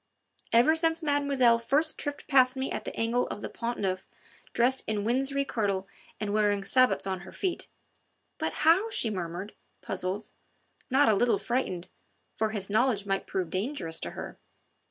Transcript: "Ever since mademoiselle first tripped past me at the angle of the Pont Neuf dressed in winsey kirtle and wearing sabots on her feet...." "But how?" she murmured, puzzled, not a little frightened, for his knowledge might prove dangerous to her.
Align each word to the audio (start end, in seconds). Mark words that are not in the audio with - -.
"Ever 0.51 0.75
since 0.75 1.03
mademoiselle 1.03 1.59
first 1.59 1.99
tripped 1.99 2.27
past 2.27 2.57
me 2.57 2.71
at 2.71 2.85
the 2.85 2.95
angle 2.95 3.27
of 3.27 3.41
the 3.41 3.49
Pont 3.49 3.77
Neuf 3.77 4.07
dressed 4.51 4.83
in 4.87 5.03
winsey 5.03 5.45
kirtle 5.45 5.87
and 6.19 6.33
wearing 6.33 6.63
sabots 6.63 7.05
on 7.05 7.19
her 7.19 7.31
feet...." 7.31 7.67
"But 8.39 8.51
how?" 8.65 8.89
she 8.89 9.11
murmured, 9.11 9.53
puzzled, 9.83 10.31
not 10.89 11.07
a 11.07 11.13
little 11.13 11.37
frightened, 11.37 11.87
for 12.35 12.49
his 12.49 12.67
knowledge 12.67 13.05
might 13.05 13.27
prove 13.27 13.51
dangerous 13.51 13.99
to 13.99 14.09
her. 14.17 14.39